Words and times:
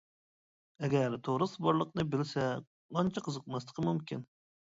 ئەگەر 0.87 1.17
تورۇس 1.27 1.53
بارلىقىنى 1.65 2.07
بىلسە 2.15 2.47
ئانچە 2.97 3.25
قىزىقماسلىقى 3.29 3.87
مۇمكىن. 3.91 4.27